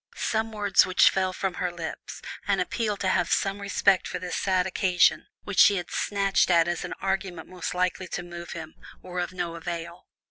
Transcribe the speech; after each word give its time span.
Some 0.15 0.51
words 0.51 0.83
which 0.83 1.11
fell 1.11 1.31
from 1.31 1.53
her 1.61 1.71
lips, 1.71 2.23
an 2.47 2.59
appeal 2.59 2.97
to 2.97 3.07
have 3.07 3.31
some 3.31 3.61
respect 3.61 4.07
for 4.07 4.17
this 4.17 4.35
sad 4.35 4.65
occasion, 4.65 5.27
which 5.43 5.59
she 5.59 5.75
had 5.75 5.91
snatched 5.91 6.49
at 6.49 6.67
as 6.67 6.81
the 6.81 6.95
argument 7.01 7.47
most 7.47 7.75
likely 7.75 8.07
to 8.07 8.23
move 8.23 8.53
him, 8.53 8.73
were 9.03 9.19
of 9.19 9.31
no 9.31 9.53
avail. 9.53 10.07